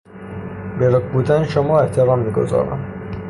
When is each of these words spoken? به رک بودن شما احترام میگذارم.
به 0.79 0.89
رک 0.95 1.03
بودن 1.11 1.43
شما 1.45 1.79
احترام 1.79 2.19
میگذارم. 2.19 2.79